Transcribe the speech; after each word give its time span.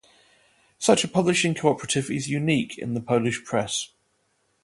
Such 0.79 1.03
a 1.03 1.07
publishing 1.07 1.53
cooperative 1.53 2.09
is 2.09 2.27
unique 2.27 2.75
in 2.75 2.95
the 2.95 3.01
Polish 3.01 3.43
press. 3.45 3.89